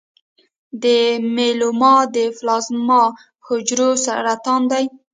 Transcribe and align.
د 0.83 0.85
میلوما 1.35 1.95
د 2.15 2.17
پلازما 2.37 3.03
حجرو 3.45 3.89
سرطان 4.05 4.61
دی. 4.71 4.85